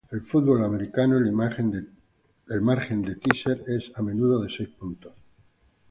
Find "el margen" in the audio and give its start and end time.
1.19-1.71